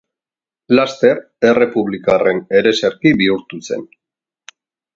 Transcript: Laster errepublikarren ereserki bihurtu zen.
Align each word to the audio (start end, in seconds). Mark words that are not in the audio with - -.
Laster 0.77 1.19
errepublikarren 1.49 2.41
ereserki 2.61 3.15
bihurtu 3.23 3.61
zen. 3.69 3.87